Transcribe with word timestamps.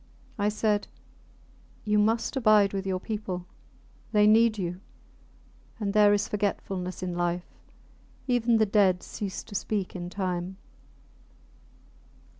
I 0.39 0.49
said 0.49 0.87
You 1.85 1.99
must 1.99 2.35
abide 2.35 2.73
with 2.73 2.87
your 2.87 2.99
people. 2.99 3.45
They 4.13 4.25
need 4.25 4.57
you. 4.57 4.81
And 5.79 5.93
there 5.93 6.11
is 6.11 6.27
forgetfulness 6.27 7.03
in 7.03 7.13
life. 7.13 7.45
Even 8.27 8.57
the 8.57 8.65
dead 8.65 9.03
cease 9.03 9.43
to 9.43 9.53
speak 9.53 9.95
in 9.95 10.09
time. 10.09 10.57